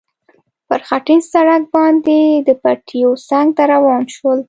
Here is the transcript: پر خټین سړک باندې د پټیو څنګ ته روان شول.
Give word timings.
پر 0.67 0.81
خټین 0.87 1.19
سړک 1.31 1.63
باندې 1.75 2.19
د 2.47 2.49
پټیو 2.61 3.11
څنګ 3.29 3.47
ته 3.57 3.63
روان 3.73 4.03
شول. 4.15 4.39